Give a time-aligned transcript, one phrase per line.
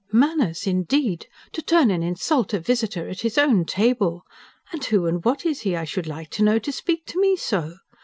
[0.11, 1.27] "Manners, indeed!
[1.51, 4.25] To turn and insult a visitor at his own table!
[4.71, 7.35] And who and what is he, I should like to know, to speak to me
[7.35, 7.75] so?